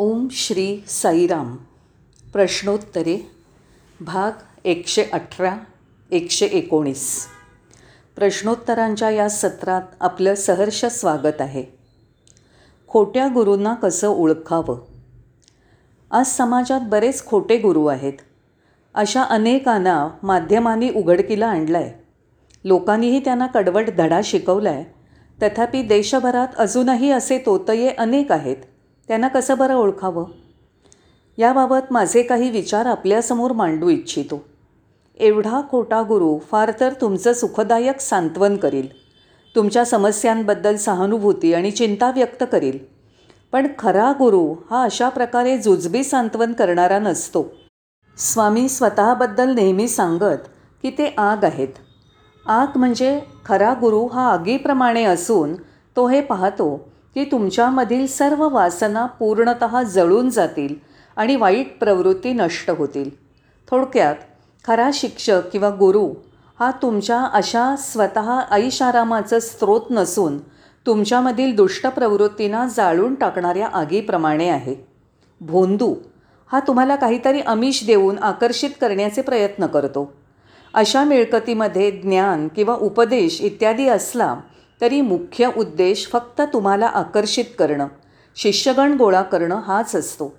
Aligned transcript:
ओम 0.00 0.28
श्री 0.30 0.84
साईराम. 0.88 1.56
प्रश्नोत्तरे 2.32 3.30
भाग 4.00 4.30
एकशे 4.64 5.04
अठरा 5.12 5.56
एकशे 6.10 6.46
एकोणीस. 6.46 7.26
प्रश्नोत्तरांच्या 8.16 9.10
या 9.10 9.28
सत्रात 9.28 9.82
आपलं 10.00 10.34
सहर्ष 10.34 10.84
स्वागत 10.84 11.40
आहे. 11.40 11.64
खोट्या 12.88 13.28
गुरूंना 13.34 13.74
कसं 13.74 14.08
ओळखावं? 14.08 14.78
आज 16.10 16.26
समाजात 16.26 16.80
बरेच 16.80 17.26
खोटे 17.26 17.58
गुरु 17.58 17.86
आहेत. 17.86 18.12
अशा 18.94 19.22
अनेकांना 19.22 20.08
माध्यमांनी 20.22 20.90
उघडकीला 20.90 21.46
आणलं 21.46 21.78
आहे 21.78 22.04
लोकांनीही 22.64 23.20
त्यांना 23.20 23.46
कडवट 23.46 23.90
धडा 23.98 24.20
शिकवला 24.24 24.70
आहे 24.70 24.84
तथापि 25.42 25.82
देशभरात 25.82 26.48
अजूनही 26.58 27.10
असे 27.10 27.38
तोतये 27.38 27.88
अनेक 27.88 28.32
आहेत. 28.32 28.56
त्यांना 29.08 29.28
कसं 29.28 29.58
बरं 29.58 29.74
ओळखावं? 29.74 30.24
याबाबत 31.38 31.92
माझे 31.92 32.22
काही 32.22 32.50
विचार 32.50 32.86
आपल्यासमोर 32.86 33.52
मांडू 33.52 33.88
इच्छितो. 33.88 34.44
एवढा 35.16 35.60
खोटा 35.70 36.02
गुरु 36.02 36.38
फार 36.50 36.72
तर 36.80 36.92
तुमचं 37.00 37.32
सुखदायक 37.32 38.00
सांत्वन 38.00 38.56
करील. 38.56 38.86
तुमच्या 39.56 39.84
समस्यांबद्दल 39.84 40.76
सहानुभूती 40.76 41.54
आणि 41.54 41.70
चिंता 41.70 42.10
व्यक्त 42.10 42.44
करील. 42.52 42.78
पण 43.52 43.66
खरा 43.78 44.12
गुरु 44.12 44.54
हा 44.70 44.82
अशा 44.82 45.08
प्रकारे 45.08 45.58
जुजबी 45.58 46.04
सांत्वन 46.04 46.52
करणारा 46.52 46.98
नसतो. 46.98 47.46
स्वामी 48.16 48.68
स्वतःबद्दल 48.68 49.54
नेहमी 49.54 49.88
सांगत 49.88 50.48
की 50.82 50.90
ते 50.90 51.14
आग 51.18 51.44
आहेत. 51.44 51.68
आग 52.46 52.66
म्हणजे 52.76 53.20
खरा 53.46 53.74
गुरु 53.80 54.06
हा 54.06 54.32
आगीप्रमाणे 54.32 55.04
असून 55.04 55.54
तो 55.96 56.08
हे 56.08 56.20
पाहतो 56.20 56.88
की 57.14 57.24
तुमच्यामधील 57.24 58.06
सर्व 58.06 58.48
वासना 58.48 59.06
पूर्णत 59.06 59.84
जळून 59.86 60.30
जातील 60.30 60.74
आणि 61.16 61.36
वाईट 61.36 61.78
प्रवृत्ती 61.78 62.32
नष्ट 62.32 62.70
होतील. 62.70 63.10
थोडक्यात 63.70 64.14
खरा 64.64 64.90
शिक्षक 64.94 65.40
किंवा 65.52 65.70
गुरु 65.70 66.08
हा 66.60 66.70
तुमच्या 66.70 67.20
अशा 67.22 67.76
स्वतः 67.76 68.40
ऐशारामाचं 68.50 69.38
स्रोत 69.38 69.80
नसून 69.90 70.38
तुमच्यामधील 70.86 71.54
दुष्ट 71.54 71.86
प्रवृत्तींना 71.86 72.66
जाळून 72.66 73.14
टाकणाऱ्या 73.14 73.66
आगीप्रमाणे 73.66 74.48
आहे. 74.48 74.74
भोंदू 75.40 75.94
हा 76.52 76.60
तुम्हाला 76.60 76.96
काहीतरी 76.96 77.40
अमिष 77.40 77.86
देऊन 77.86 78.18
आकर्षित 78.18 78.70
करण्याचे 78.80 79.22
प्रयत्न 79.22 79.66
करतो. 79.66 80.12
अशा 80.74 81.04
मिळकतीमध्ये 81.04 81.90
ज्ञान 81.90 82.48
किंवा 82.48 82.74
उपदेश 82.74 83.40
इत्यादी 83.40 83.88
असला 83.88 84.36
तरी 84.80 85.00
मुख्य 85.00 85.50
उद्देश 85.56 86.06
फक्त 86.06 86.40
तुम्हाला 86.52 86.86
आकर्षित 86.86 87.44
करणं 87.58 87.88
शिष्यगण 88.36 88.96
गोळा 88.96 89.22
करणं 89.22 89.56
हाच 89.56 89.96
असतो. 89.96 90.36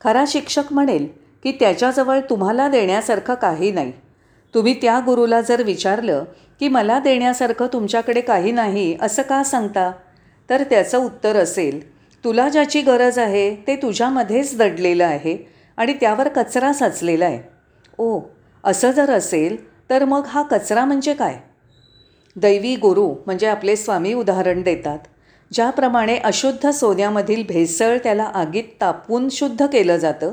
खरा 0.00 0.24
शिक्षक 0.28 0.72
म्हणेल 0.72 1.06
की 1.42 1.52
त्याच्याजवळ 1.52 2.20
तुम्हाला 2.30 2.68
देण्यासारखं 2.68 3.34
काही 3.34 3.70
नाही. 3.72 3.92
तुम्ही 4.54 4.74
त्या 4.74 4.98
गुरुला 5.06 5.40
जर 5.40 5.62
विचारलं 5.62 6.24
की 6.60 6.68
मला 6.68 6.98
देण्यासारखं 6.98 7.66
तुमच्याकडे 7.72 8.20
काही 8.20 8.52
नाही 8.52 8.96
असं 9.00 9.22
का 9.22 9.42
सांगता? 9.44 9.92
तर 10.50 10.62
त्याचं 10.62 10.98
उत्तर 10.98 11.36
असेल 11.36 11.96
तुला 12.24 12.48
ज्याची 12.48 12.80
गरज 12.80 13.18
आहे 13.18 13.54
ते 13.66 13.76
तुझ्यामध्येच 13.76 14.56
दडलेलं 14.58 15.04
आहे 15.04 15.36
आणि 15.76 15.92
त्यावर 15.92 16.28
कचरा 16.28 16.72
साचलेला 16.72 17.24
आहे. 17.24 17.40
ओ 17.98 18.20
असं 18.64 18.90
जर 18.90 19.10
असेल 19.10 19.56
तर 19.90 20.04
मग 20.04 20.22
हा 20.26 20.42
कचरा 20.42 20.84
म्हणजे 20.84 21.14
काय? 21.14 21.36
दैवी 22.36 22.76
गुरु 22.76 23.14
म्हणजे 23.26 23.46
आपले 23.46 23.76
स्वामी 23.76 24.12
उदाहरण 24.14 24.62
देतात. 24.62 24.98
ज्याप्रमाणे 25.52 26.16
अशुद्ध 26.16 26.70
सोन्यामधील 26.70 27.44
भेसळ 27.48 27.98
त्याला 27.98 28.24
आगीत 28.24 28.64
तापवून 28.80 29.28
शुद्ध 29.28 29.66
केलं 29.66 29.96
जातं 29.96 30.32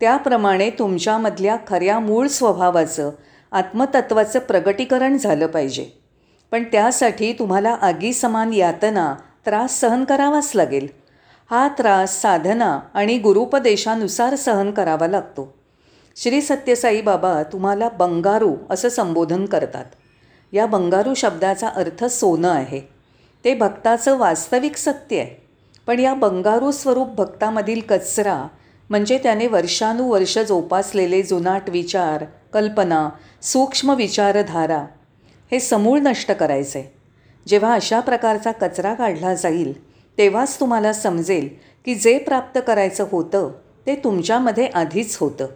त्याप्रमाणे 0.00 0.70
तुमच्यामधल्या 0.70 1.56
खऱ्या 1.68 1.98
मूळ 1.98 2.26
स्वभावाचं 2.26 3.10
आत्मतत्वाचं 3.52 4.38
प्रगटीकरण 4.38 5.16
झालं 5.16 5.46
पाहिजे. 5.46 5.86
पण 6.50 6.64
त्यासाठी 6.64 7.32
तुम्हाला 7.32 7.70
आगीसमान 7.70 8.52
यातना 8.52 9.14
त्रास 9.46 9.80
सहन 9.80 10.04
करावाच 10.04 10.52
लागेल. 10.54 10.88
हा 11.50 11.68
त्रास 11.68 12.22
साधना 12.22 12.80
आणि 12.94 13.18
गुरुपदेशानुसार 13.18 14.36
सहन 14.36 14.70
करावा 14.70 15.06
लागतो. 15.06 15.54
श्री 16.16 16.42
सत्यसाई 16.42 17.00
बाबा 17.00 17.42
तुम्हाला 17.42 17.88
बंगारू 17.88 18.54
असं 18.70 18.88
संबोधन 18.88 19.46
करतात. 19.46 19.84
या 20.52 20.66
बंगारू 20.66 21.14
शब्दाचा 21.14 21.68
अर्थ 21.68 22.04
सोनं 22.04 22.48
आहे. 22.48 22.80
ते 23.44 23.54
भक्ताचं 23.54 24.18
वास्तविक 24.18 24.76
सत्य 24.76 25.18
आहे. 25.18 25.42
पण 25.86 25.98
या 25.98 26.14
बंगारू 26.14 26.70
स्वरूप 26.70 27.14
भक्तामधील 27.14 27.80
कचरा 27.80 28.46
म्हणजे 28.90 29.18
त्याने 29.18 29.46
वर्षानुवर्ष 29.46 30.38
जोपासलेले 30.38 31.22
जुनाट 31.22 31.70
विचार 31.70 32.24
कल्पना 32.52 33.08
सूक्ष्म 33.42 33.94
विचारधारा 33.94 34.84
हे 35.52 35.60
समूळ 35.60 35.98
नष्ट 35.98 36.32
करायचे. 36.32 36.92
जेव्हा 37.48 37.74
अशा 37.74 38.00
प्रकारचा 38.00 38.52
कचरा 38.52 38.94
काढला 38.94 39.34
जाईल 39.34 39.88
तेव्हाच 40.18 40.60
तुम्हाला 40.60 40.92
समजेल 40.92 41.48
की 41.84 41.94
जे 41.94 42.18
प्राप्त 42.18 42.60
करायचं 42.66 43.06
होतं 43.10 43.50
ते 43.86 43.94
तुमच्यामध्ये 43.94 44.66
आधीच 44.66 45.16
होतं. 45.16 45.46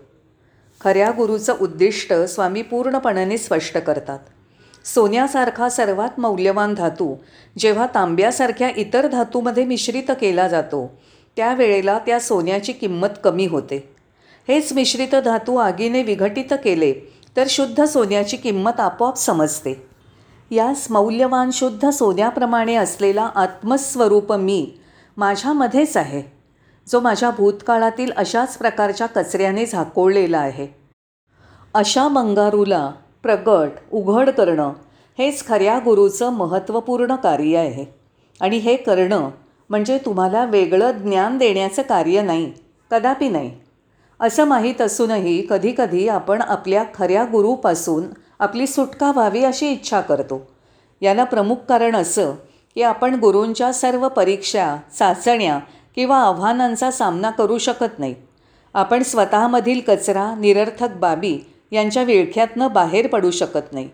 खऱ्या 0.80 1.10
गुरुचं 1.10 1.56
उद्दिष्ट 1.60 2.12
स्वामी 2.12 2.62
पूर्णपणाने 2.62 3.38
स्पष्ट 3.38 3.78
करतात. 3.78 4.18
सोन्यासारखा 4.84 5.68
सर्वात 5.68 6.18
मौल्यवान 6.20 6.74
धातू 6.74 7.14
जेव्हा 7.58 7.86
तांब्यासारख्या 7.94 8.68
इतर 8.76 9.06
धातूमध्ये 9.06 9.64
मिश्रित 9.64 10.10
केला 10.20 10.48
जातो 10.48 10.86
त्यावेळेला 11.36 11.98
त्या 11.98 12.18
सोन्याची 12.20 12.72
किंमत 12.72 13.08
कमी 13.24 13.46
होते. 13.46 13.76
हेच 14.48 14.72
मिश्रित 14.72 15.14
धातू 15.14 15.56
आगीने 15.56 16.02
विघटित 16.02 16.52
केले 16.64 16.92
तर 17.36 17.44
शुद्ध 17.48 17.84
सोन्याची 17.84 18.36
किंमत 18.36 18.80
आपोआप 18.80 19.16
समजते. 19.16 19.74
यास 20.50 20.86
मौल्यवान 20.90 21.50
शुद्ध 21.50 21.90
सोन्याप्रमाणे 21.90 22.74
असलेला 22.74 23.28
आत्मस्वरूप 23.34 24.32
मी 24.32 24.66
माझ्यामध्येच 25.16 25.96
आहे 25.96 26.22
जो 26.86 27.00
माझ्या 27.00 27.30
भूतकाळातील 27.30 28.10
अशाच 28.16 28.56
प्रकारच्या 28.58 29.06
कचऱ्याने 29.06 29.66
झाकोळलेला 29.66 30.38
आहे. 30.38 30.66
अशा 31.74 32.08
बंगारूला 32.08 32.90
प्रगट 33.22 33.70
उघड 33.92 34.30
करणं 34.30 34.72
हेच 35.18 35.46
खऱ्या 35.46 35.78
गुरुचं 35.78 36.30
महत्त्वपूर्ण 36.30 37.14
कार्य 37.14 37.56
आहे. 37.56 37.84
आणि 38.40 38.56
हे 38.56 38.76
करणं 38.76 39.30
म्हणजे 39.70 39.98
तुम्हाला 39.98 40.44
वेगळं 40.44 40.90
ज्ञान 40.90 41.38
देण्याचं 41.38 41.82
कार्य 41.82 42.22
नाही 42.22 42.52
कदापि 42.90 43.28
नाही. 43.28 43.50
असं 44.20 44.44
माहीत 44.44 44.80
असूनही 44.80 45.46
कधीकधी 45.50 46.08
आपण 46.08 46.42
आपल्या 46.42 46.84
खऱ्या 46.94 47.24
गुरुपासून 47.24 48.04
आपली 48.38 48.66
सुटका 48.66 49.12
व्हावी 49.12 49.44
अशी 49.44 49.68
इच्छा 49.68 50.00
करतो. 50.00 50.50
याला 51.00 51.24
प्रमुख 51.24 51.56
कारण 51.56 51.96
असं 51.96 52.32
की 52.74 52.82
आपण 52.82 53.14
गुरूंच्या 53.14 53.72
सर्व 53.72 54.08
परीक्षा 54.08 54.76
चाचण्या 54.98 55.58
किंवा 55.94 56.18
आव्हानांचा 56.18 56.90
सामना 56.90 57.30
करू 57.30 57.58
शकत 57.58 57.98
नाही. 57.98 58.14
आपण 58.74 59.02
स्वतःमधील 59.02 59.80
कचरा 59.86 60.34
निरर्थक 60.34 60.88
बाबी 60.90 61.38
यांच्या 61.72 62.02
विळख्यातनं 62.02 62.72
बाहेर 62.72 63.06
पडू 63.06 63.30
शकत 63.30 63.72
नाही. 63.72 63.88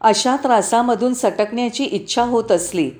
अशा 0.00 0.36
त्रासामधून 0.36 1.14
सटकण्याची 1.14 1.84
इच्छा 1.84 2.22
होत 2.22 2.52
असली 2.52 2.90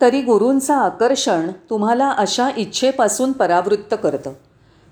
तरी 0.00 0.20
गुरूंचं 0.20 0.74
आकर्षण 0.74 1.50
तुम्हाला 1.70 2.08
अशा 2.10 2.48
इच्छेपासून 2.56 3.32
परावृत्त 3.32 3.94
करतं. 4.02 4.32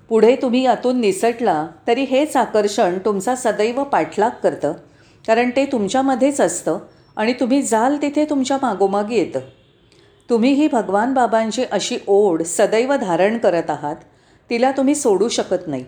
पुढे 0.09 0.35
तुम्ही 0.35 0.63
यातून 0.63 0.99
निसटला 0.99 1.67
तरी 1.87 2.03
हेच 2.03 2.35
आकर्षण 2.35 2.97
तुमचा 3.05 3.35
सदैव 3.35 3.83
पाठलाग 3.83 4.29
करतं. 4.43 4.73
कारण 5.27 5.49
ते 5.49 5.65
तुमच्यामध्येच 5.65 6.41
असतं 6.41 6.79
आणि 7.15 7.33
तुम्ही 7.33 7.61
जाल 7.61 7.97
तिथे 8.01 8.25
तुमच्या 8.25 8.57
मागोमाग 8.61 9.11
येतं. 9.11 9.39
तुम्ही 10.29 10.51
ही 10.53 10.67
भगवान 10.67 11.13
बाबांची 11.13 11.63
अशी 11.71 11.97
ओढ 12.07 12.41
सदैव 12.41 12.95
धारण 12.95 13.37
करत 13.37 13.69
आहात 13.69 13.95
तिला 14.49 14.71
तुम्ही 14.71 14.95
सोडू 14.95 15.27
शकत 15.27 15.67
नाही. 15.67 15.85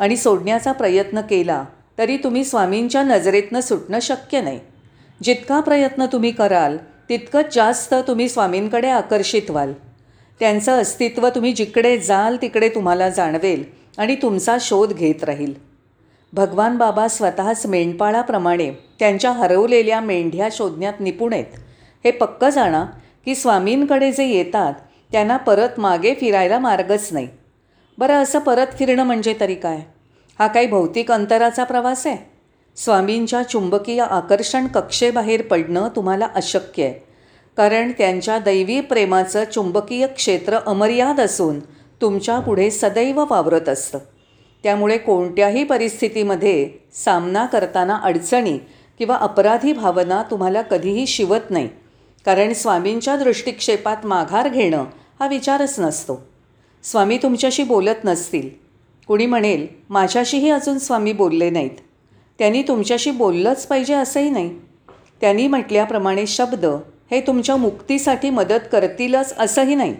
आणि 0.00 0.16
सोडण्याचा 0.16 0.72
प्रयत्न 0.72 1.20
केला 1.20 1.64
तरी 1.98 2.16
तुम्ही 2.16 2.44
स्वामींच्या 2.44 3.02
नजरेतनं 3.02 3.60
सुटणं 3.60 3.98
शक्य 4.02 4.40
नाही. 4.40 4.60
जितका 5.22 5.60
प्रयत्न 5.60 6.06
तुम्ही 6.06 6.30
कराल 6.30 6.76
तितकंच 7.08 7.54
जास्त 7.54 7.94
तुम्ही 7.94 8.28
स्वामींकडे 8.28 8.88
आकर्षित 8.88 9.50
व्हाल. 9.50 9.72
त्यांचं 10.40 10.80
अस्तित्व 10.80 11.28
तुम्ही 11.28 11.52
जिकडे 11.52 11.98
जाल 11.98 12.36
तिकडे 12.42 12.68
तुम्हाला 12.68 13.08
जाणवेल 13.08 13.64
आणि 13.98 14.14
तुमचा 14.14 14.56
शोध 14.60 14.92
घेत 14.92 15.24
राहील. 15.24 15.52
भगवान 16.32 16.76
बाबा 16.78 17.08
स्वतःच 17.08 17.66
मेंढपाळाप्रमाणे 17.66 18.70
त्यांच्या 18.98 19.32
हरवलेल्या 19.32 20.00
मेंढ्या 20.00 20.48
शोधण्यात 20.52 21.00
निपुण 21.00 21.32
आहेत. 21.32 21.44
हे 22.04 22.10
पक्कं 22.10 22.50
जाणा 22.50 22.84
की 23.24 23.34
स्वामींकडे 23.34 24.12
जे 24.12 24.24
येतात 24.24 24.72
त्यांना 25.12 25.36
परत 25.36 25.80
मागे 25.80 26.14
फिरायला 26.14 26.58
मार्गच 26.58 27.08
नाही. 27.12 27.28
बरं 27.98 28.14
असं 28.14 28.38
परत 28.38 28.66
फिरणं 28.78 29.02
म्हणजे 29.02 29.34
तरी 29.40 29.54
काय? 29.54 29.78
हा 30.38 30.46
काही 30.46 30.66
भौतिक 30.66 31.12
अंतराचा 31.12 31.64
प्रवास 31.64 32.06
आहे. 32.06 32.16
स्वामींच्या 32.76 33.42
चुंबकीय 33.42 34.00
आकर्षण 34.00 34.66
कक्षेबाहेर 34.66 35.42
पडणं 35.42 35.88
तुम्हाला 35.96 36.28
अशक्य 36.34 36.84
आहे. 36.84 36.94
कारण 37.56 37.92
त्यांच्या 37.98 38.38
दैवी 38.38 38.80
प्रेमाचं 38.80 39.44
चुंबकीय 39.44 40.06
क्षेत्र 40.06 40.58
अमर्याद 40.66 41.20
असून 41.20 41.60
तुमच्यापुढे 42.00 42.70
सदैव 42.70 43.24
वावरत 43.30 43.68
असतं. 43.68 43.98
त्यामुळे 44.62 44.98
कोणत्याही 44.98 45.64
परिस्थितीमध्ये 45.64 46.70
सामना 46.92 47.46
करताना 47.46 47.96
अडचणी 47.96 48.58
किंवा 48.98 49.16
अपराधी 49.16 49.72
भावना 49.72 50.22
तुम्हाला 50.22 50.62
कधीही 50.62 51.06
शिवत 51.06 51.50
नाही. 51.50 51.68
कारण 52.24 52.52
स्वामींच्या 52.52 53.16
दृष्टिक्षेपात 53.16 54.06
माघार 54.06 54.48
घेणं 54.48 54.84
हा 55.20 55.26
विचारच 55.26 55.80
नसतो. 55.80 56.28
स्वामी 56.82 57.18
तुमच्याशी 57.18 57.62
बोलत 57.62 58.04
नसतील. 58.04 58.67
कुणी 59.08 59.26
म्हणेल 59.26 59.66
माझ्याशीही 59.90 60.50
अजून 60.50 60.78
स्वामी 60.78 61.12
बोलले 61.12 61.50
नाहीत. 61.50 61.76
त्यांनी 62.38 62.62
तुमच्याशी 62.62 63.10
बोललंच 63.10 63.66
पाहिजे 63.66 63.94
असंही 63.94 64.30
नाही. 64.30 64.58
त्यांनी 65.20 65.46
म्हटल्याप्रमाणे 65.46 66.26
शब्द 66.26 66.66
हे 67.10 67.20
तुमच्या 67.20 67.56
मुक्तीसाठी 67.56 68.30
मदत 68.30 68.68
करतीलच 68.72 69.34
असंही 69.38 69.74
नाही. 69.74 69.96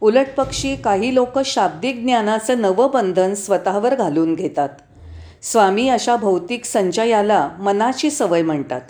उलट 0.00 0.26
पक्षी 0.36 0.76
काही 0.76 1.14
लोक 1.14 1.38
शाब्दिक 1.38 2.02
ज्ञानाचं 2.02 2.60
नवं 2.60 2.90
बंधन 2.94 3.34
स्वतःवर 3.34 3.94
घालून 3.94 4.34
घेतात. 4.34 4.68
स्वामी 5.42 5.88
अशा 5.88 6.16
भौतिक 6.16 6.64
संचयाला 6.64 7.50
मनाची 7.58 8.10
सवय 8.10 8.42
म्हणतात. 8.42 8.80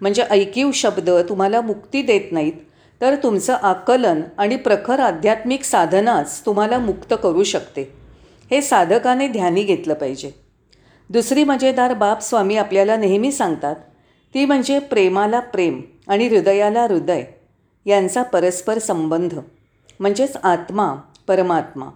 म्हणजे 0.00 0.22
ऐकीव 0.30 0.70
शब्द 0.74 1.10
तुम्हाला 1.10 1.60
मुक्ती 1.60 2.02
देत 2.02 2.32
नाहीत 2.32 2.52
तर 3.00 3.14
तुमचं 3.14 3.52
आकलन 3.52 4.20
आणि 4.38 4.56
प्रखर 4.56 5.00
आध्यात्मिक 5.00 5.64
साधनाच 5.64 6.46
तुम्हाला 6.46 6.78
मुक्त 6.78 7.14
करू 7.22 7.42
शकते. 7.42 7.99
हे 8.50 8.60
साधकाने 8.62 9.28
ध्यानी 9.28 9.62
घेतलं 9.62 9.94
पाहिजे. 9.94 10.30
दुसरी 11.10 11.44
मजेदार 11.44 11.94
बाब 11.94 12.18
स्वामी 12.18 12.56
आपल्याला 12.56 12.96
नेहमी 12.96 13.32
सांगतात 13.32 13.76
ती 14.34 14.44
म्हणजे 14.44 14.78
प्रेमाला 14.78 15.40
प्रेम 15.40 15.80
आणि 16.08 16.28
हृदयाला 16.28 16.82
हृदय 16.82 17.24
यांचा 17.86 18.22
परस्पर 18.22 18.78
संबंध 18.78 19.38
म्हणजेच 20.00 20.36
आत्मा 20.36 20.94
परमात्मा 21.26 21.86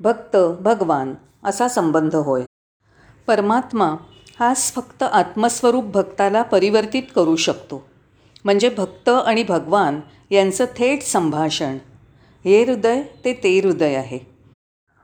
भक्त 0.00 0.36
भगवान 0.60 1.14
असा 1.44 1.68
संबंध 1.68 2.14
होय. 2.14 2.42
परमात्मा 3.26 3.94
हाच 4.40 4.72
फक्त 4.74 5.02
आत्मस्वरूप 5.02 5.84
भक्ताला 5.84 6.42
परिवर्तित 6.42 7.02
करू 7.14 7.36
शकतो 7.36 7.82
म्हणजे 8.44 8.68
भक्त 8.68 9.08
आणि 9.08 9.42
भगवान 9.42 10.00
यांचं 10.30 10.64
थेट 10.76 11.02
संभाषण. 11.02 11.78
हे 12.44 12.64
हृदय 12.64 13.02
ते 13.24 13.32
ते 13.32 13.58
हृदय 13.58 13.94
आहे. 13.94 14.31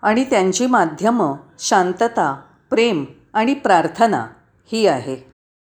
आणि 0.03 0.25
त्यांची 0.25 0.67
माध्यमं 0.67 1.35
शांतता 1.59 2.41
प्रेम 2.71 3.05
आणि 3.33 3.55
प्रार्थना 3.55 4.27
ही 4.73 4.87
आहे. 4.87 5.17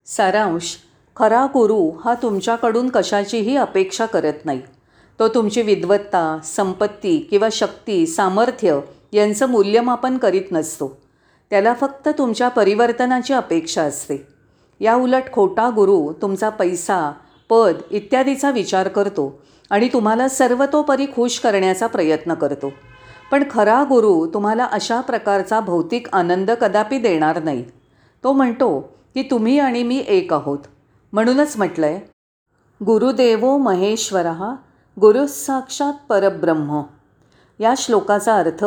सारांश 0.07 0.77
खरा 1.17 1.47
गुरु 1.47 1.91
हा 2.05 2.15
तुमच्याकडून 2.15 2.89
कशाचीही 2.89 3.57
अपेक्षा 3.57 4.07
करत 4.07 4.33
नाही. 4.45 4.61
तो 5.19 5.29
तुमची 5.29 5.63
विद्वत्ता 5.63 6.39
संपत्ती 6.45 7.19
किंवा 7.19 7.49
शक्ती 7.53 8.07
सामर्थ्य 8.07 8.81
यांचं 9.13 9.47
मूल्यमापन 9.47 10.19
करीत 10.19 10.53
नसतो. 10.53 11.01
त्याला 11.51 11.75
फक्त 11.75 12.09
तुमच्या 12.19 12.49
परिवर्तनाची 12.49 13.33
अपेक्षा 13.33 13.83
असते. 13.83 14.27
या 14.81 14.95
उलट 14.95 15.23
खोटा 15.33 15.69
गुरु 15.69 16.13
तुमचा 16.13 16.49
पैसा 16.49 17.13
पद 17.51 17.73
इत्यादीचा 17.91 18.51
विचार 18.51 18.89
करतो 18.89 19.43
आणि 19.71 19.89
तुम्हाला 19.93 20.29
सर्वतोपरी 20.29 21.07
खुश 21.07 21.39
करण्याचा 21.39 21.87
प्रयत्न 21.87 22.35
करतो. 22.35 22.73
पण 23.33 23.45
खरा 23.51 23.83
गुरु 23.83 24.27
तुम्हाला 24.27 24.65
अशा 24.65 25.01
प्रकारचा 25.01 25.61
भौतिक 25.61 26.07
आनंद 26.13 26.51
कदापि 26.51 26.99
देणार 26.99 27.43
नाही. 27.43 27.65
तो 28.25 28.33
म्हणतो 28.33 28.81
की 29.15 29.23
तुम्ही 29.23 29.59
आणि 29.59 29.83
मी 29.83 30.05
एक 30.09 30.33
आहोत. 30.33 30.59
म्हणूनच 31.13 31.55
म्हटलं 31.57 31.87
आहे 31.87 32.01
गुरुदेवो 32.85 33.59
महेश्वर 33.59 34.55
गुरु 35.01 35.27
साक्षात 35.27 35.93
परब्रह्म. 36.09 36.83
या 37.61 37.75
श्लोकाचा 37.77 38.37
अर्थ 38.37 38.65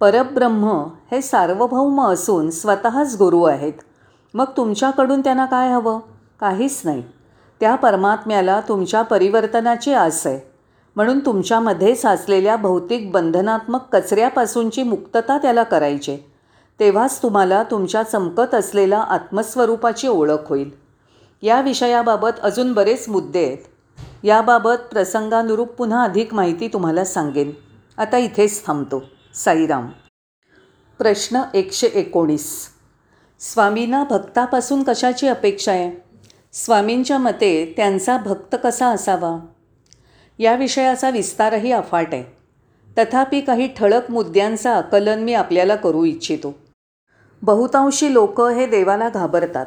परब्रह्म 0.00 0.84
हे 1.12 1.22
सार्वभौम 1.22 2.02
असून 2.02 2.50
स्वतःच 2.50 3.14
गुरु 3.14 3.42
आहेत. 3.42 3.72
मग 4.34 4.46
तुमच्याकडून 4.56 5.20
त्यांना 5.20 5.44
काय 5.44 5.72
हवं? 5.72 6.00
काहीच 6.40 6.82
नाही. 6.84 7.02
त्या 7.60 7.74
परमात्म्याला 7.74 8.60
तुमच्या 8.60 9.02
परिवर्तनाची 9.02 9.92
आस 9.92 10.26
आहे. 10.26 10.51
म्हणून 10.96 11.18
तुमच्यामध्ये 11.18 11.94
साचलेल्या 11.94 12.56
भौतिक 12.56 13.12
बंधनात्मक 13.12 13.96
कचऱ्यापासूनची 13.96 14.82
मुक्तता 14.82 15.38
त्याला 15.38 15.62
करायचे. 15.62 16.32
तेव्हाच 16.80 17.22
तुम्हाला 17.22 17.62
तुमच्या 17.62 18.02
चमकत 18.02 18.54
असलेल्या 18.54 19.00
आत्मस्वरूपाची 19.00 20.08
ओळख 20.08 20.48
होईल. 20.48 20.70
या 21.42 21.60
विषयाबाबत 21.60 22.40
अजून 22.42 22.72
बरेच 22.72 23.08
मुद्दे 23.08 23.46
आहेत. 23.46 23.58
याबाबत 24.24 24.76
प्रसंगानुरूप 24.92 25.68
पुन्हा 25.68 26.04
अधिक 26.04 26.34
माहिती 26.34 26.68
तुम्हाला 26.68 27.04
सांगेन. 27.04 27.50
आता 27.98 28.18
इथेच 28.18 28.66
थांबतो. 28.66 29.02
साईराम. 29.34 29.86
प्रश्न 30.98 31.42
एकशे 31.54 31.86
एकोणीस. 31.86 32.68
स्वामींना 33.40 34.04
भक्तापासून 34.04 34.82
कशाची 34.82 35.28
अपेक्षा 35.28 35.72
आहे? 35.72 36.04
स्वामींच्या 36.52 37.18
मते 37.18 37.74
त्यांचा 37.76 38.16
भक्त 38.16 38.56
कसा 38.64 38.86
असावा? 38.86 39.46
या 40.38 40.54
विषयाचा 40.54 41.10
विस्तारही 41.10 41.72
अफाट 41.72 42.14
आहे. 42.14 42.24
तथापि 42.98 43.40
काही 43.40 43.68
ठळक 43.76 44.10
मुद्द्यांचं 44.10 44.70
आकलन 44.70 45.18
मी 45.18 45.34
आपल्याला 45.34 45.76
करू 45.76 46.04
इच्छितो. 46.04 46.54
बहुतांशी 47.42 48.12
लोक 48.12 48.40
हे 48.40 48.66
देवाला 48.66 49.08
घाबरतात. 49.08 49.66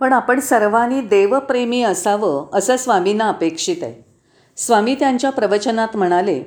पण 0.00 0.12
आपण 0.12 0.40
सर्वांनी 0.40 1.00
देवप्रेमी 1.00 1.82
असावं 1.82 2.46
असं 2.52 2.76
स्वामींना 2.76 3.28
अपेक्षित 3.28 3.76
आहे. 3.82 4.04
स्वामी 4.56 4.94
त्यांच्या 4.94 5.30
प्रवचनात 5.30 5.96
म्हणाले 5.96 6.42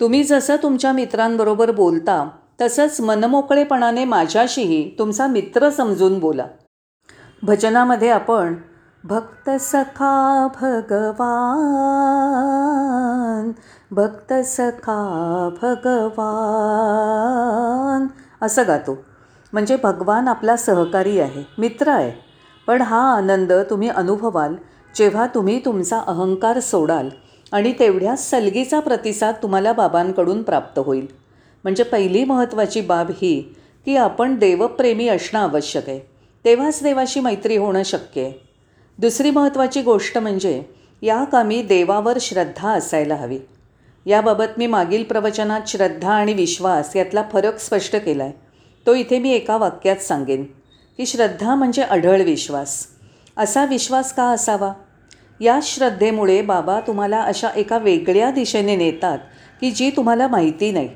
तुम्ही 0.00 0.24
जसं 0.24 0.56
तुमच्या 0.56 0.92
मित्रांबरोबर 0.92 1.70
बोलता 1.70 2.28
तसंच 2.60 3.00
मनमोकळेपणाने 3.00 4.04
माझ्याशीही 4.04 4.98
तुमचा 4.98 5.26
मित्र 5.26 5.70
समजून 5.70 6.18
बोला. 6.18 6.46
भजनामध्ये 7.42 8.10
आपण 8.10 8.54
भक्त 9.04 9.50
सखा 9.50 10.48
भगवान 10.60 13.52
भक्त 13.90 14.32
सखा 14.32 15.48
भगवान. 15.62 18.06
असं 18.42 18.62
गातो. 18.66 19.04
म्हणजे 19.52 19.76
भगवान 19.82 20.28
आपला 20.28 20.56
सहकारी 20.56 21.20
आहे 21.20 21.44
मित्र 21.58 21.88
आहे. 21.88 22.12
पण 22.66 22.82
हा 22.82 23.12
आनंद 23.12 23.52
तुम्ही 23.52 23.88
अनुभवाल 23.88 24.54
जेव्हा 24.94 25.26
तुम्ही 25.26 25.64
तुमचा 25.64 25.98
अहंकार 25.98 26.60
सोडाल 26.60 27.08
आणि 27.52 27.74
तेवढ्याच 27.78 28.30
सलगीचा 28.30 28.80
प्रतिसाद 28.80 29.34
तुम्हाला 29.42 29.72
बाबांकडून 29.72 30.42
प्राप्त 30.42 30.78
होईल. 30.78 31.06
म्हणजे 31.64 31.82
पहिली 31.82 32.24
महत्त्वाची 32.24 32.80
बाब 32.80 33.06
ही 33.10 33.54
की 33.84 33.96
आपण 33.96 34.38
देवप्रेमी 34.38 35.08
असणं 35.08 35.40
आवश्यक 35.40 35.88
आहे. 35.88 36.00
तेव्हाच 36.44 36.82
देवाशी 36.82 37.20
मैत्री 37.20 37.56
होणं 37.56 37.82
शक्य 37.82 38.22
आहे. 38.22 38.45
दुसरी 38.98 39.30
महत्त्वाची 39.30 39.82
गोष्ट 39.82 40.18
म्हणजे 40.18 40.62
या 41.02 41.24
कामी 41.24 41.62
देवावर 41.62 42.18
श्रद्धा 42.20 42.70
असायला 42.70 43.14
हवी. 43.14 43.38
याबाबत 44.06 44.58
मी 44.58 44.66
मागील 44.66 45.02
प्रवचनात 45.04 45.60
श्रद्धा 45.66 46.12
आणि 46.12 46.32
विश्वास 46.34 46.96
यातला 46.96 47.24
फरक 47.32 47.58
स्पष्ट 47.58 47.96
केला 47.96 48.24
आहे 48.24 48.32
तो 48.86 48.94
इथे 48.94 49.18
मी 49.18 49.32
एका 49.32 49.56
वाक्यात 49.56 49.96
सांगेन 49.96 50.44
की 50.96 51.06
श्रद्धा 51.06 51.54
म्हणजे 51.54 51.82
अढळ 51.82 52.22
विश्वास. 52.22 52.86
असा 53.36 53.64
विश्वास 53.64 54.14
का 54.14 54.24
असावा? 54.24 54.72
या 55.40 55.58
श्रद्धेमुळे 55.62 56.42
बाबा 56.42 56.80
तुम्हाला 56.80 57.20
अशा 57.22 57.48
एका 57.56 57.78
वेगळ्या 57.78 58.30
दिशेने 58.30 58.76
नेतात 58.76 59.18
की 59.60 59.70
जी 59.70 59.90
तुम्हाला 59.90 60.28
माहिती 60.28 60.72
नाही. 60.72 60.88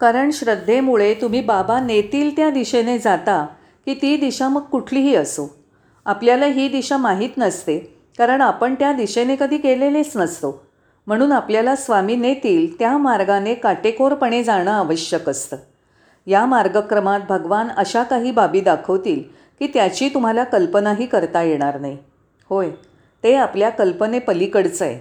कारण 0.00 0.30
श्रद्धेमुळे 0.30 1.14
तुम्ही 1.14 1.40
बाबा 1.40 1.80
नेतील 1.80 2.36
त्या 2.36 2.50
दिशेने 2.50 2.98
जाता 2.98 3.46
की 3.86 3.94
ती 3.94 4.16
दिशा 4.16 4.48
मग 4.48 4.62
कुठलीही 4.62 5.14
असो. 5.14 5.63
आपल्याला 6.06 6.46
ही 6.46 6.68
दिशा 6.68 6.96
माहीत 6.96 7.30
नसते 7.38 7.78
कारण 8.18 8.40
आपण 8.40 8.74
त्या 8.74 8.92
दिशेने 8.92 9.36
कधी 9.36 9.56
गेलेलेच 9.56 10.16
नसतो. 10.16 10.66
म्हणून 11.06 11.32
आपल्याला 11.32 11.76
स्वामी 11.76 12.16
नेतील 12.16 12.78
त्या 12.78 12.96
मार्गाने 12.98 13.54
काटेकोरपणे 13.54 14.42
जाणं 14.44 14.70
आवश्यक 14.70 15.28
असतं. 15.28 15.56
या 16.26 16.44
मार्गक्रमात 16.46 17.20
भगवान 17.28 17.68
अशा 17.76 18.02
काही 18.02 18.30
बाबी 18.30 18.60
दाखवतील 18.60 19.22
की 19.58 19.66
त्याची 19.66 20.08
तुम्हाला 20.08 20.44
कल्पनाही 20.44 21.06
करता 21.06 21.42
येणार 21.42 21.80
नाही. 21.80 21.96
होय 22.50 22.70
ते 23.24 23.34
आपल्या 23.34 23.70
कल्पनेपलीकडचं 23.70 24.84
आहे. 24.84 24.98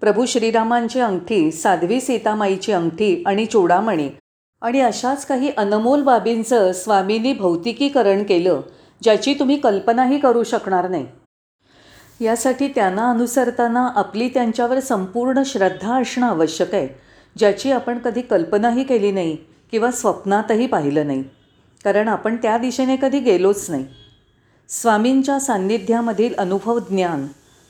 प्रभू 0.00 0.26
श्रीरामांची 0.26 1.00
अंगठी 1.00 1.50
साध्वी 1.52 2.00
सीतामाईची 2.00 2.72
अंगठी 2.72 3.22
आणि 3.26 3.46
चोडामणी 3.46 4.08
आणि 4.62 4.80
अशाच 4.80 5.26
काही 5.26 5.50
अनमोल 5.56 6.02
बाबींचं 6.02 6.72
स्वामींनी 6.72 7.32
भौतिकीकरण 7.32 8.22
केलं 8.22 8.60
ज्याची 9.02 9.34
तुम्ही 9.34 9.56
कल्पनाही 9.56 10.18
करू 10.18 10.42
शकणार 10.42 10.88
नाही. 10.88 11.06
यासाठी 12.20 12.68
त्यांना 12.68 13.10
अनुसरताना 13.10 13.88
आपली 13.96 14.28
त्यांच्यावर 14.28 14.80
संपूर्ण 14.80 15.42
श्रद्धा 15.46 16.00
असणं 16.00 16.26
आवश्यक 16.26 16.74
आहे 16.74 16.88
ज्याची 17.38 17.72
आपण 17.72 17.98
कधी 17.98 18.22
कल्पनाही 18.22 18.84
केली 18.84 19.10
नाही 19.12 19.36
किंवा 19.70 19.90
स्वप्नातही 19.90 20.66
पाहिलं 20.66 21.06
नाही. 21.06 21.24
कारण 21.84 22.08
आपण 22.08 22.36
त्या 22.36 22.58
दिशेने 22.58 22.96
कधी 22.96 23.18
गेलोच 23.18 23.70
नाही. 23.70 23.86
स्वामींच्या 24.68 25.40
सान्निध्यामधील 25.40 26.34
अनुभव 26.38 26.78
ज्ञान 26.78 27.26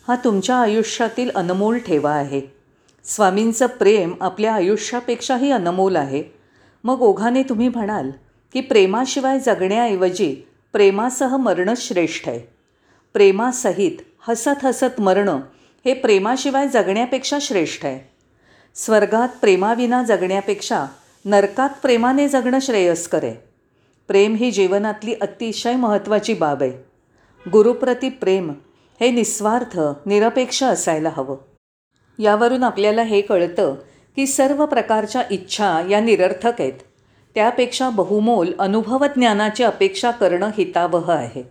हा 0.08 0.16
तुमच्या 0.16 0.56
आयुष्यातील 0.56 1.30
अनमोल 1.34 1.78
ठेवा 1.78 2.10
आहे. 2.10 2.40
स्वामींचं 3.04 3.66
प्रेम 3.66 4.14
आपल्या 4.20 4.54
आयुष्यापेक्षाही 4.54 5.50
अनमोल 5.50 5.96
आहे. 5.96 6.22
मग 6.84 7.00
ओघाने 7.00 7.42
तुम्ही 7.42 7.68
म्हणाल 7.68 8.10
की 8.52 8.60
प्रेमाशिवाय 8.60 9.38
जगण्याऐवजी 9.40 10.36
प्रेमासह 10.73 11.37
मरणं 11.37 11.75
श्रेष्ठ 11.76 12.29
आहे. 12.29 12.41
प्रेमासहित 13.14 13.93
हसत 14.29 14.64
हसत 14.64 15.00
मरणं 15.00 15.41
हे 15.85 15.95
प्रेमाशिवाय 15.95 16.69
जगण्यापेक्षा 16.69 17.38
श्रेष्ठ 17.41 17.85
आहे. 17.85 18.11
स्वर्गात 18.75 19.29
प्रेमाविना 19.41 20.02
जगण्यापेक्षा 20.02 20.87
नरकात 21.25 21.71
प्रेमाने 21.83 22.29
जगणं 22.29 22.59
श्रेयस्कर 22.61 23.25
आहे. 23.25 23.35
प्रेम 24.09 24.35
ही 24.35 24.50
जीवनातली 24.50 25.14
अतिशय 25.21 25.76
महत्त्वाची 25.76 26.35
बाब 26.35 26.62
आहे. 26.62 26.73
गुरुप्रती 27.50 28.09
प्रेम 28.09 28.52
हे 29.00 29.11
निस्वार्थ 29.11 29.81
निरपेक्ष 30.07 30.62
असायला 30.62 31.11
हवं. 31.17 31.37
यावरून 32.19 32.62
आपल्याला 32.62 33.02
हे 33.02 33.21
कळतं 33.21 33.75
की 34.17 34.26
सर्व 34.26 34.67
प्रकारच्या 34.67 35.23
इच्छा 35.31 35.83
या 35.91 36.00
निरर्थक 36.00 36.61
आहेत. 36.61 36.73
त्यापेक्षा 37.34 37.90
बहुमोल 37.90 38.52
अनुभवज्ञानाची 38.58 39.64
अपेक्षा 39.64 40.10
करणं 40.10 40.50
हितावह 40.58 41.10
आहे. 41.10 41.42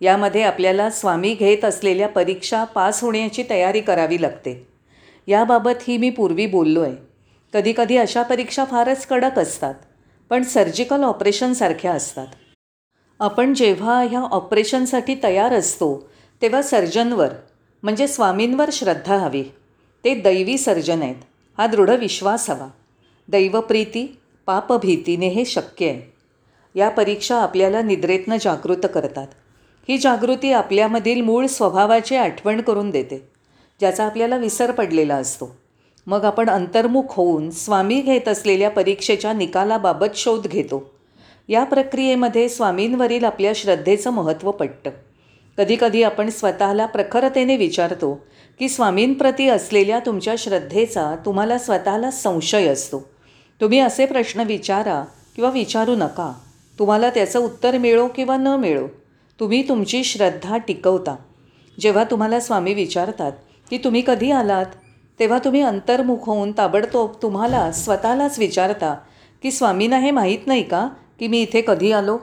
यामध्ये 0.00 0.42
आपल्याला 0.42 0.90
स्वामी 0.90 1.34
घेत 1.34 1.64
असलेल्या 1.64 2.08
परीक्षा 2.08 2.64
पास 2.64 3.02
होण्याची 3.02 3.44
तयारी 3.50 3.80
करावी 3.80 4.22
लागते. 4.22 4.66
याबाबत 5.26 5.82
ही 5.88 5.96
मी 5.98 6.10
पूर्वी 6.10 6.46
बोललो 6.46 6.82
आहे 6.82 6.96
कधीकधी 7.54 7.96
अशा 7.96 8.22
परीक्षा 8.22 8.64
फारच 8.64 9.06
कडक 9.06 9.38
असतात 9.38 9.74
पण 10.30 10.42
सर्जिकल 10.42 11.02
ऑपरेशनसारख्या 11.02 11.92
असतात. 11.92 12.26
आपण 13.20 13.54
जेव्हा 13.54 14.02
ह्या 14.02 14.20
ऑपरेशनसाठी 14.20 15.16
तयार 15.22 15.52
असतो 15.52 16.08
तेव्हा 16.42 16.62
सर्जनवर 16.62 17.28
म्हणजे 17.82 18.06
स्वामींवर 18.08 18.68
श्रद्धा 18.72 19.16
हवी. 19.16 19.42
ते 20.04 20.14
दैवी 20.14 20.58
सर्जन 20.58 21.02
आहेत. 21.02 21.22
हा 21.58 21.66
दृढ 21.66 21.90
विश्वास 21.90 22.50
हवा. 22.50 22.68
दैवप्रीती 23.28 24.18
पापभीतीने 24.48 25.28
हे 25.28 25.44
शक्य 25.44 25.86
आहे. 25.86 26.12
या 26.74 26.88
परीक्षा 26.88 27.36
आपल्याला 27.36 27.82
निद्रेतनं 27.82 28.36
जागृत 28.40 28.86
करतात. 28.94 29.26
ही 29.88 29.98
जागृती 29.98 30.52
आपल्यामधील 30.52 31.20
मूळ 31.20 31.46
स्वभावाची 31.46 32.16
आठवण 32.16 32.60
करून 32.60 32.90
देते 32.90 33.28
ज्याचा 33.80 34.04
आपल्याला 34.04 34.36
विसर 34.36 34.70
पडलेला 34.70 35.14
असतो. 35.14 35.56
मग 36.06 36.24
आपण 36.24 36.50
अंतर्मुख 36.50 37.02
होऊन 37.08 37.50
स्वामी 37.50 38.00
घेत 38.00 38.28
असलेल्या 38.28 38.70
परीक्षेच्या 38.70 39.32
निकालाबाबत 39.32 40.16
शोध 40.16 40.46
घेतो. 40.46 40.90
या 41.48 41.64
प्रक्रियेमध्ये 41.64 42.48
स्वामींवरील 42.48 43.24
आपल्या 43.24 43.52
श्रद्धेचं 43.54 44.10
महत्त्व 44.10 44.50
पटतं. 44.50 44.90
कधीकधी 45.58 46.02
आपण 46.02 46.30
स्वतःला 46.30 46.86
प्रखरतेने 46.86 47.56
विचारतो 47.56 48.24
की 48.58 48.68
स्वामींप्रती 48.68 49.48
असलेल्या 49.48 49.98
तुमच्या 49.98 50.34
श्रद्धेचा 50.38 51.16
तुम्हाला 51.26 51.58
स्वतःला 51.58 52.10
संशय 52.10 52.66
असतो. 52.66 53.17
तुम्ही 53.60 53.78
असे 53.78 54.06
प्रश्न 54.06 54.40
विचारा 54.40 55.04
किंवा 55.36 55.50
विचारू 55.50 55.96
नका. 55.96 56.32
तुम्हाला 56.78 57.10
त्याचं 57.10 57.38
उत्तर 57.38 57.78
मिळो 57.78 58.08
किंवा 58.08 58.36
न 58.36 58.46
मिळो. 58.46 58.86
तुम्ही 59.40 59.68
तुमची 59.68 60.04
श्रद्धा 60.04 60.56
टिकवता. 60.56 61.16
जेव्हा 61.80 62.04
तुम्हाला 62.04 62.40
स्वामी 62.40 62.74
विचारतात 62.74 63.32
की 63.70 63.78
तुम्ही 63.78 64.02
कधी 64.06 64.30
आलात? 64.30 64.66
तेव्हा 65.20 65.38
तुम्ही 65.38 65.60
अंतर्मुख 65.60 66.16
होऊन 66.26 66.52
ताबडतोब 66.58 67.10
तुम्हाला 67.22 67.72
स्वतःलाच 67.72 68.38
विचारता 68.38 68.94
की 69.42 69.50
स्वामींना 69.50 69.98
हे 69.98 70.10
माहीत 70.10 70.46
नाही 70.46 70.62
का 70.62 70.88
की 71.18 71.28
मी 71.28 71.42
इथे 71.42 71.62
कधी 71.66 71.92
आलो? 71.92 72.18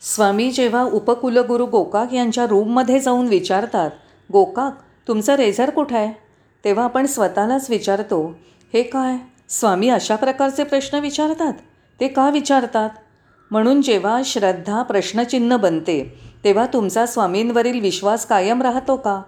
स्वामी 0.00 0.50
जेव्हा 0.50 0.82
उपकुलगुरू 0.82 1.66
गोकाक 1.66 2.14
यांच्या 2.14 2.46
रूममध्ये 2.46 3.00
जाऊन 3.00 3.26
विचारतात 3.26 3.90
गोकाक 4.32 4.78
तुमचं 5.08 5.34
रेझर 5.34 5.70
कुठं 5.70 5.96
आहे? 5.96 6.12
तेव्हा 6.64 6.84
आपण 6.84 7.06
स्वतःलाच 7.06 7.70
विचारतो 7.70 8.34
हे 8.74 8.82
काय? 8.82 9.16
स्वामी 9.50 9.88
अशा 9.88 10.16
प्रकारचे 10.16 10.64
प्रश्न 10.64 10.98
विचारतात. 10.98 11.52
ते 12.00 12.08
का 12.08 12.30
विचारतात? 12.30 12.90
म्हणून 13.50 13.82
जेव्हा 13.82 14.22
श्रद्धा 14.24 14.82
प्रश्नचिन्ह 14.82 15.56
बनते 15.56 16.20
तेव्हा 16.44 16.66
तुमचा 16.66 17.06
स्वामींवरील 17.06 17.80
विश्वास 17.80 18.26
कायम 18.26 18.62
राहतो 18.62 18.96
का? 18.96 19.22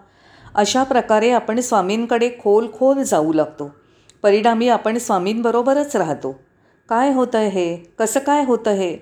अशा 0.55 0.83
प्रकारे 0.83 1.31
आपण 1.31 1.61
स्वामींकडे 1.61 2.31
खोल 2.43 2.67
खोल 2.79 3.03
जाऊ 3.03 3.33
लागतो. 3.33 3.75
परिणामी 4.23 4.69
आपण 4.69 4.99
स्वामींबरोबरच 4.99 5.97
राहतो. 5.97 6.41
काय 6.89 7.13
होतं 7.13 7.39
हे? 7.39 7.77
कसं 7.99 8.21
काय 8.21 8.45
होतं 8.45 8.71
हे? 8.71 8.97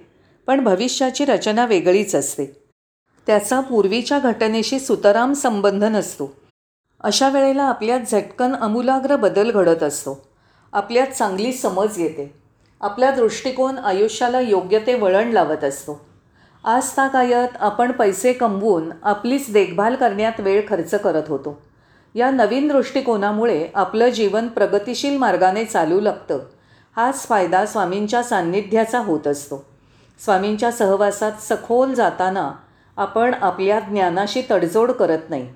पण 0.47 0.65
भविष्याची 0.65 1.25
रचना 1.25 1.67
वेगळीच 1.67 2.15
असते. 2.15 2.63
त्याचा 3.27 3.61
पूर्वीच्या 3.61 4.19
घटनेशी 4.19 4.79
सुतराम 4.79 5.33
संबंध 5.33 5.85
नसतो. 5.85 6.33
अशा 7.01 7.29
वेळेला 7.29 7.63
आपल्यात 7.63 8.01
झटकन 8.13 8.55
अमूलाग्र 8.55 9.17
बदल 9.17 9.51
घडत 9.51 9.83
असतो. 9.83 10.30
आपल्यात 10.73 11.07
चांगली 11.07 11.53
समज 11.53 11.99
येते 12.01 12.35
आपला 12.81 13.11
दृष्टिकोन 13.11 13.79
आयुष्याला 13.79 14.41
योग्य 14.41 14.79
ते 14.79 14.95
वळण 14.95 15.31
लावत 15.31 15.65
असतो. 15.65 16.01
आज 16.65 16.91
तागायत 16.91 17.57
आपण 17.61 17.93
पैसे 17.93 18.33
कमवून 18.33 18.91
आपलीच 19.03 19.53
देखभाल 19.53 19.95
करण्यात 19.95 20.41
वेळ 20.41 20.63
खर्च 20.69 20.95
करत 20.95 21.23
होतो. 21.29 21.61
या 22.15 22.31
नवीन 22.31 22.69
दृष्टिकोनामुळे 22.69 23.69
आपलं 23.75 24.09
जीवन 24.09 24.49
प्रगतिशील 24.49 25.17
मार्गाने 25.19 25.65
चालू 25.65 26.01
लागतं 26.01 26.39
हाच 26.97 27.27
फायदा 27.27 27.67
स्वामींच्या 27.67 28.23
सान्निध्याचा 28.23 28.99
होत 28.99 29.27
असतो. 29.27 29.65
स्वामींच्या 30.25 30.71
सहवासात 30.73 31.33
सखोल 31.41 31.95
जाताना 31.95 32.53
आपण 32.97 33.35
आपल्या 33.35 33.81
ज्ञानाशी 33.81 34.43
तडजोड 34.51 34.91
करत 34.91 35.31
नाही. 35.31 35.49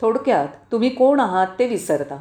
थोडक्यात 0.00 0.48
तुम्ही 0.72 0.88
कोण 0.88 1.20
आहात 1.20 1.46
ते 1.58 1.66
विसरता. 1.66 2.16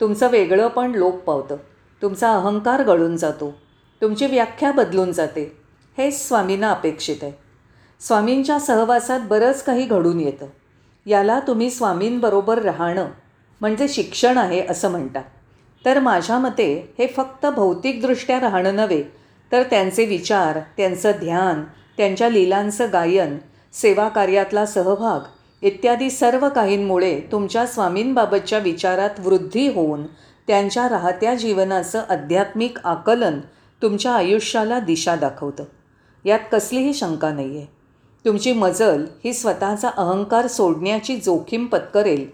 तुमचं 0.00 0.28
वेगळं 0.28 0.68
पण 0.68 0.90
लोप 0.90 1.14
पावतं. 1.14 1.56
तुमचा 2.02 2.32
अहंकार 2.32 2.82
गळून 2.82 3.16
जातो. 3.16 3.54
तुमची 4.02 4.26
व्याख्या 4.26 4.72
बदलून 4.72 5.12
जाते. 5.12 5.56
हेच 5.98 6.28
स्वामींना 6.28 6.70
अपेक्षित 6.70 7.16
आहे. 7.22 7.32
स्वामींच्या 8.00 8.58
सहवासात 8.58 9.20
बरंच 9.20 9.62
काही 9.62 9.86
घडून 9.86 10.20
येतं. 10.20 10.46
याला 11.06 11.40
तुम्ही 11.40 11.70
स्वामींबरोबर 11.70 12.62
राहणं 12.62 13.06
म्हणजे 13.60 13.88
शिक्षण 13.88 14.38
आहे 14.38 14.66
असं 14.66 14.90
म्हणता 14.90 15.20
तर 15.84 15.98
माझ्या 15.98 16.38
मते 16.38 16.94
हे 16.98 17.06
फक्त 17.06 17.46
भौतिकदृष्ट्या 17.46 18.40
राहणं 18.40 18.76
नव्हे 18.76 19.02
तर 19.52 19.62
त्यांचे 19.62 20.04
विचार 20.04 20.58
त्यांचं 20.76 21.10
ध्यान 21.10 21.62
त्यांच्या 21.96 22.28
लीलांचं 22.28 22.92
गायन 22.92 23.36
सेवा 23.72 24.08
कार्यातला 24.08 24.66
सहभाग 24.66 25.20
इत्यादी 25.62 26.10
सर्व 26.10 26.48
काहींमुळे 26.48 27.20
तुमच्या 27.32 27.66
स्वामींबाबतच्या 27.66 28.58
विचारात 28.58 29.10
वृद्धी 29.18 29.68
होऊन 29.68 30.02
त्यांच्या 30.46 30.88
राहत्या 30.88 31.34
जीवनाचं 31.34 32.02
आध्यात्मिक 32.08 32.78
आकलन 32.84 33.40
तुमच्या 33.82 34.12
आयुष्याला 34.12 34.78
दिशा 34.78 35.16
दाखवतं. 35.16 35.64
यात 36.24 36.38
कसलीही 36.52 36.94
शंका 36.94 37.32
नाही 37.32 37.56
आहे 37.56 37.66
तुमची 38.24 38.52
मजल 38.52 39.06
ही 39.24 39.32
स्वतःचा 39.32 39.88
अहंकार 39.88 40.46
सोडण्याची 40.46 41.16
जोखीम 41.16 41.66
पत्करेल. 41.66 42.30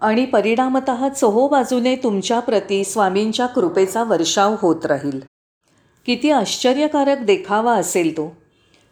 आणि 0.00 0.24
परिणामत 0.24 0.90
चोहोबाजूने 1.16 1.96
तुमच्याप्रती 1.96 2.84
स्वामींच्या 2.84 3.46
कृपेचा 3.46 4.04
वर्षाव 4.04 4.56
होत 4.58 4.86
राहील. 4.86 5.20
किती 6.06 6.30
आश्चर्यकारक 6.30 7.18
देखावा 7.18 7.74
असेल 7.74 8.12
तो. 8.12 8.36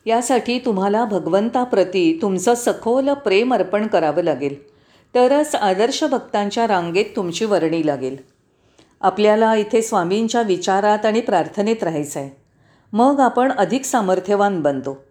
यासाठी 0.06 0.58
तुम्हाला 0.58 1.04
भगवंताप्रती 1.04 2.18
तुमचं 2.22 2.54
सखोल 2.54 3.08
प्रेम 3.08 3.54
अर्पण 3.54 3.86
करावं 3.86 4.22
लागेल. 4.22 4.71
तरच 5.14 5.54
आदर्श 5.54 6.04
भक्तांच्या 6.04 6.66
रांगेत 6.66 7.04
तुमची 7.16 7.44
वर्णी 7.44 7.86
लागेल. 7.86 8.16
आपल्याला 9.00 9.54
इथे 9.54 9.82
स्वामींच्या 9.82 10.42
विचारात 10.42 11.06
आणि 11.06 11.20
प्रार्थनेत 11.20 11.82
राहायचं 11.82 12.20
आहे 12.20 12.30
मग 12.92 13.20
आपण 13.20 13.52
अधिक 13.52 13.84
सामर्थ्यवान 13.84 14.60
बनतो. 14.60 15.04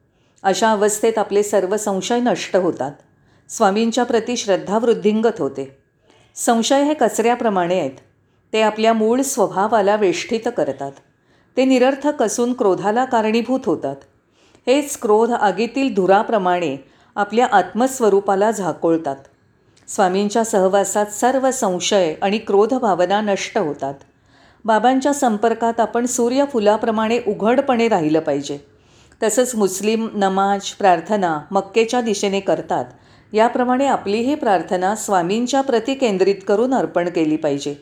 अशा 0.44 0.72
अवस्थेत 0.72 1.18
आपले 1.18 1.44
सर्व 1.44 1.78
संशय 1.78 2.20
नष्ट 2.20 2.56
होतात. 2.56 2.92
स्वामींच्या 3.50 4.04
प्रती 4.04 4.38
श्रद्धा 4.38 4.78
वृद्धिंगत 4.78 5.40
होते. 5.40 5.78
संशय 6.36 6.84
हे 6.84 6.94
कचऱ्याप्रमाणे 6.94 7.80
आहेत. 7.80 7.92
ते 8.54 8.62
आपल्या 8.62 8.94
मूळ 8.94 9.22
स्वभावाला 9.22 9.96
वेष्टित 9.96 10.48
करतात. 10.58 10.92
ते 11.58 11.66
निरर्थक 11.66 12.24
असून 12.24 12.54
क्रोधाला 12.54 13.06
कारणीभूत 13.06 13.60
होतात. 13.66 13.96
हेच 14.68 14.98
क्रोध 14.98 15.32
आगीतील 15.32 15.94
धुराप्रमाणे 15.94 16.78
आपल्या 17.16 17.48
आत्मस्वरूपाला 17.52 18.52
झाकोळतात. 18.52 19.16
स्वामींच्या 19.88 20.44
सहवासात 20.44 21.06
सर्व 21.06 21.52
संशय 21.52 22.14
आणि 22.22 22.38
क्रोध 22.38 22.74
भावना 22.74 23.22
नष्ट 23.22 23.58
होतात. 23.58 23.94
बाबांच्या 24.66 25.14
संपर्कात 25.14 25.80
आपण 25.80 26.06
सूर्यफुलाप्रमाणे 26.06 27.20
उघडपणे 27.28 27.88
राहिलं 27.88 28.20
पाहिजे. 28.20 28.58
तसंच 29.24 29.56
मुस्लिम 29.56 30.08
नमाज 30.14 30.72
प्रार्थना 30.72 31.40
मक्केच्या 31.52 32.02
दिशेने 32.02 32.40
करतात. 32.40 32.86
याप्रमाणे 33.34 33.86
आपलीही 33.86 34.36
प्रार्थना 34.36 34.96
स्वामींच्या 34.96 35.62
प्रती 35.62 35.94
केंद्रित 35.94 36.36
करून 36.48 36.74
अर्पण 36.74 37.10
केली 37.10 37.36
पाहिजे. 37.36 37.76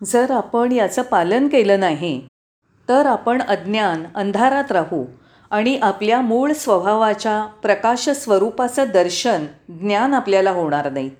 जर 0.00 0.30
आपण 0.30 0.72
याचं 0.72 1.02
पालन 1.02 1.48
केलं 1.48 1.80
नाही 1.80 2.26
तर 2.88 3.06
आपण 3.06 3.42
अज्ञान 3.42 4.04
अंधारात 4.14 4.72
राहू 4.72 5.04
आणि 5.52 5.76
आपल्या 5.82 6.20
मूळ 6.20 6.52
स्वभावाच्या 6.52 7.40
प्रकाश 7.62 8.08
स्वरूपाचं 8.08 8.90
दर्शन 8.92 9.44
ज्ञान 9.68 10.14
आपल्याला 10.14 10.50
होणार 10.50 10.90
नाही. 10.90 11.10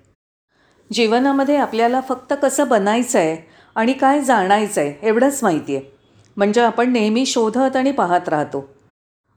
जीवनामध्ये 0.91 1.57
आपल्याला 1.57 2.01
फक्त 2.01 2.33
कसं 2.41 2.67
बनायचं 2.67 3.19
आहे 3.19 3.35
आणि 3.75 3.93
काय 3.93 4.21
जाणायचं 4.21 4.81
आहे 4.81 5.07
एवढंच 5.07 5.39
माहिती 5.43 5.75
आहे 5.75 5.85
म्हणजे 6.37 6.61
आपण 6.61 6.91
नेहमी 6.91 7.25
शोधत 7.25 7.75
आणि 7.75 7.91
पाहत 7.91 8.29
राहतो. 8.29 8.65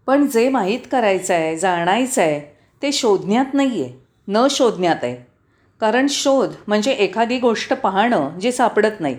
पण 0.07 0.27
जे 0.27 0.49
माहीत 0.49 0.81
करायचं 0.93 1.35
आहे 1.35 1.57
जाणायचं 1.59 2.23
आहे 2.23 2.41
ते 2.83 2.93
शोधण्यात 2.93 3.55
नाही 3.55 3.83
आहे 3.83 3.93
न 4.29 4.47
शोधण्यात 4.51 5.05
आहे. 5.05 5.17
कारण 5.81 6.07
शोध 6.11 6.53
म्हणजे 6.67 6.93
एखादी 6.93 7.39
गोष्ट 7.39 7.73
पाहणं 7.73 8.39
जे 8.39 8.53
सापडत 8.53 9.01
नाही. 9.01 9.19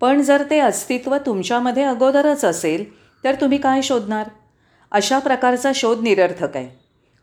पण 0.00 0.22
जर 0.22 0.42
ते 0.50 0.58
अस्तित्व 0.58 1.16
तुमच्यामध्ये 1.16 1.82
अगोदरच 1.82 2.44
असेल 2.44 2.84
तर 3.24 3.34
तुम्ही 3.34 3.58
काय 3.58 3.82
शोधणार? 3.82 4.28
अशा 4.92 5.18
प्रकारचा 5.18 5.70
शोध 5.74 6.02
निरर्थक 6.02 6.56
आहे. 6.56 6.68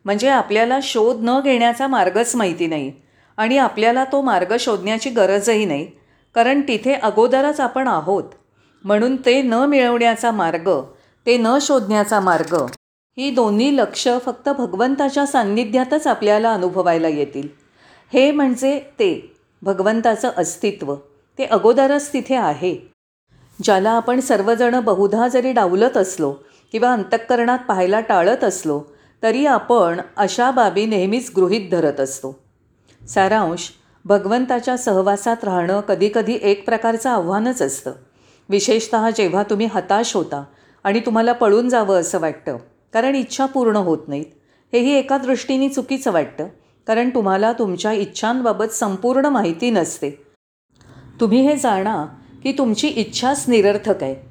म्हणजे 0.05 0.27
आपल्याला 0.27 0.79
शोध 0.83 1.17
न 1.21 1.39
घेण्याचा 1.39 1.87
मार्गच 1.87 2.35
माहिती 2.35 2.67
नाही 2.67 2.91
आणि 3.37 3.57
आपल्याला 3.57 4.03
तो 4.03 4.21
मार्ग 4.21 4.55
शोधण्याची 4.59 5.09
गरजही 5.09 5.65
नाही 5.65 5.85
कारण 6.35 6.61
तिथे 6.61 6.93
अगोदरच 6.93 7.59
आपण 7.59 7.87
आहोत. 7.87 8.23
म्हणून 8.83 9.15
ते 9.15 9.41
न 9.41 9.53
मिळवण्याचा 9.53 10.31
मार्ग 10.31 10.69
ते 11.25 11.37
न 11.37 11.57
शोधण्याचा 11.61 12.19
मार्ग 12.19 12.55
ही 13.17 13.29
दोन्ही 13.31 13.75
लक्ष 13.77 14.07
फक्त 14.25 14.49
भगवंताच्या 14.49 15.25
सान्निध्यातच 15.25 16.07
आपल्याला 16.07 16.53
अनुभवायला 16.53 17.07
येतील. 17.07 17.47
हे 18.13 18.31
म्हणजे 18.31 18.79
ते 18.99 19.35
भगवंताचं 19.61 20.29
अस्तित्व 20.37 20.95
ते 21.39 21.45
अगोदरच 21.45 22.11
तिथे 22.13 22.35
आहे. 22.35 22.75
ज्याला 23.59 23.91
आपण 23.91 24.19
सर्वजण 24.19 24.79
बहुधा 24.79 25.27
जरी 25.27 25.51
डावलत 25.51 25.97
असलो 25.97 26.33
किंवा 26.71 26.91
अंतःकरणात 26.93 27.59
पाहायला 27.67 27.99
टाळत 27.99 28.43
असलो 28.43 28.81
तरी 29.23 29.45
आपण 29.45 30.01
अशा 30.17 30.51
बाबी 30.51 30.85
नेहमीच 30.85 31.31
गृहीत 31.35 31.69
धरत 31.71 31.99
असतो. 31.99 32.39
सारांश 33.01 33.69
भगवंताच्या 34.05 34.77
सहवासात 34.77 35.43
राहणं 35.43 35.81
कधीकधी 35.81 36.37
एक 36.41 36.65
प्रकारचं 36.65 37.09
आव्हानच 37.09 37.61
असतं. 37.61 37.91
विशेषत 38.49 38.95
जेव्हा 39.17 39.43
तुम्ही 39.43 39.65
हताश 39.65 40.15
होता 40.15 40.43
आणि 40.83 40.99
तुम्हाला 40.99 41.33
पळून 41.33 41.69
जावं 41.69 41.99
असं 41.99 42.19
वाटतं 42.19 42.57
कारण 42.93 43.15
इच्छा 43.15 43.45
पूर्ण 43.45 43.75
होत 43.75 44.07
नाहीत. 44.07 44.25
हेही 44.73 44.93
एका 44.93 45.17
दृष्टीने 45.17 45.69
चुकीचं 45.69 46.11
वाटतं 46.11 46.47
कारण 46.87 47.09
तुम्हाला 47.09 47.51
तुमच्या 47.53 47.91
इच्छांबाबत 47.91 48.73
संपूर्ण 48.73 49.25
माहिती 49.25 49.69
नसते. 49.71 50.09
तुम्ही 51.21 51.41
हे 51.41 51.55
जाणा 51.55 52.05
की 52.43 52.51
तुमची 52.51 52.87
इच्छाच 52.87 53.45
निरर्थक 53.47 54.03
आहे. 54.03 54.28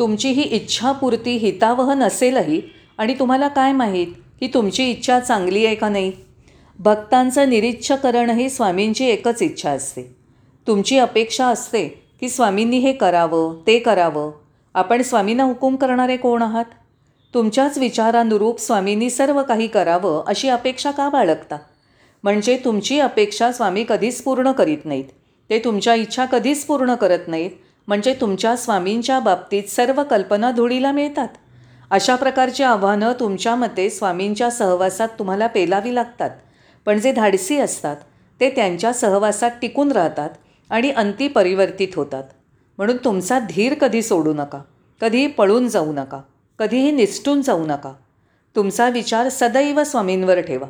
तुमची 0.00 0.28
ही 0.28 0.42
इच्छापूर्ती 0.42 1.36
हितावह 1.36 1.94
नसेलही 1.94 2.62
आणि 2.98 3.14
तुम्हाला 3.14 3.48
काय 3.48 3.72
माहीत 3.72 4.06
की 4.40 4.46
तुमची 4.46 4.90
इच्छा 4.90 5.20
चांगली 5.20 5.66
आहे 5.66 5.74
का 5.74 5.88
नाही? 5.88 6.12
भक्तांचं 6.78 7.50
निरीच्छकरण 7.50 8.30
ही 8.30 8.50
स्वामींची 8.50 9.04
एकच 9.04 9.42
इच्छा 9.42 9.70
असते. 9.70 10.16
तुमची 10.66 10.98
अपेक्षा 10.98 11.46
असते 11.46 11.88
की 12.20 12.28
स्वामींनी 12.28 12.78
हे 12.78 12.92
करावं 12.92 13.66
ते 13.66 13.78
करावं. 13.78 14.32
आपण 14.74 15.02
स्वामींना 15.02 15.42
हुकूम 15.42 15.76
करणारे 15.76 16.16
कोण 16.16 16.42
आहात? 16.42 16.64
तुमच्याच 17.34 17.78
विचारानुरूप 17.78 18.60
स्वामींनी 18.60 19.10
सर्व 19.10 19.42
काही 19.42 19.66
करावं 19.66 20.24
अशी 20.26 20.48
अपेक्षा 20.48 20.90
का 20.90 21.08
बाळगता? 21.08 21.58
म्हणजे 22.22 22.58
तुमची 22.64 23.00
अपेक्षा 23.00 23.52
स्वामी 23.52 23.84
कधीच 23.88 24.22
पूर्ण 24.22 24.52
करीत 24.52 24.78
नाहीत. 24.84 25.04
ते 25.50 25.58
तुमच्या 25.58 25.94
इच्छा 25.94 26.24
कधीच 26.24 26.64
पूर्ण 26.64 26.94
करत 26.94 27.28
नाहीत. 27.28 27.50
म्हणजे 27.90 28.14
तुमच्या 28.20 28.56
स्वामींच्या 28.56 29.20
बाबतीत 29.20 29.62
सर्व 29.62 30.02
कल्पना 30.02 30.50
धुळीला 30.50 30.92
मिळतात. 30.92 31.28
अशा 31.90 32.16
प्रकारची 32.16 32.62
आव्हानं 32.62 33.12
तुमच्या 33.20 33.54
मते 33.54 33.90
स्वामींच्या 33.90 34.50
सहवासात 34.50 35.08
तुम्हाला 35.18 35.46
पेलावी 35.46 35.94
लागतात. 35.94 36.30
पण 36.86 36.98
जे 36.98 37.12
धाडसी 37.12 37.58
असतात 37.58 37.96
ते 38.40 38.50
त्यांच्या 38.50 38.92
सहवासात 38.92 39.50
टिकून 39.62 39.92
राहतात 39.92 40.30
आणि 40.70 40.90
अंती 40.90 41.28
परिवर्तित 41.28 41.88
होतात. 41.96 42.22
म्हणून 42.78 42.96
तुमचा 42.96 43.38
धीर 43.38 43.74
कधी 43.74 44.02
सोडू 44.02 44.32
नका 44.34 44.62
कधीही 45.00 45.26
पळून 45.26 45.68
जाऊ 45.68 45.92
नका 45.92 46.20
कधीही 46.58 46.90
निसटून 46.90 47.42
जाऊ 47.42 47.66
नका. 47.66 47.92
तुमचा 48.56 48.88
विचार 48.88 49.28
सदैव 49.28 49.84
स्वामींवर 49.84 50.40
ठेवा. 50.40 50.66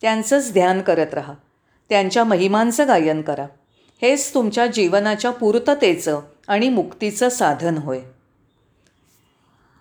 त्यांचंच 0.00 0.52
ध्यान 0.52 0.80
करत 0.80 1.14
राहा. 1.14 1.34
त्यांच्या 1.88 2.24
महिमांचं 2.24 2.88
गायन 2.88 3.22
करा. 3.22 3.46
हेच 4.02 4.34
तुमच्या 4.34 4.66
जीवनाच्या 4.66 5.30
पूर्ततेचं 5.30 6.20
आणि 6.48 6.68
मुक्तीचं 6.68 7.28
साधन 7.28 7.78
होय. 7.78 8.00